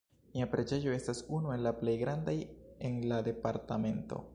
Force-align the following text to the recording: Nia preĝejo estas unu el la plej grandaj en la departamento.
Nia 0.37 0.45
preĝejo 0.53 0.95
estas 0.95 1.21
unu 1.41 1.53
el 1.57 1.63
la 1.67 1.75
plej 1.83 1.95
grandaj 2.05 2.37
en 2.91 3.01
la 3.13 3.25
departamento. 3.33 4.27